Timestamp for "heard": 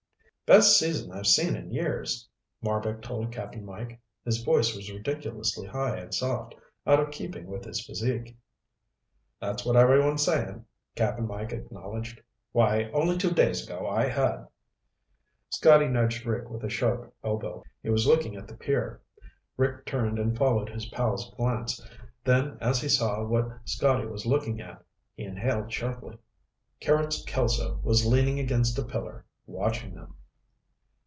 14.09-14.45